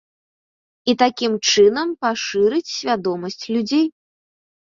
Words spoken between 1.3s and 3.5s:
чынам пашырыць свядомасць